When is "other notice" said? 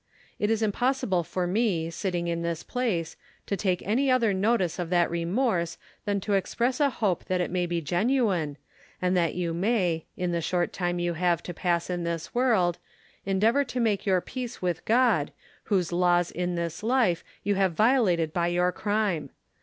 4.09-4.79